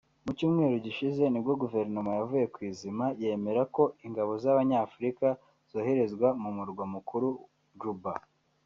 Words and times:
Mu 0.25 0.31
cyumweru 0.37 0.75
gishize 0.85 1.23
nibwo 1.27 1.53
Guverinoma 1.61 2.11
yavuye 2.19 2.45
ku 2.53 2.59
izima 2.69 3.05
yemera 3.21 3.61
ko 3.75 3.83
ingabo 4.05 4.31
z’Abanyafurika 4.43 5.27
zoherezwa 5.71 6.27
mu 6.41 6.49
murwa 6.57 6.83
mukuru 6.93 7.27
Juba 7.81 8.13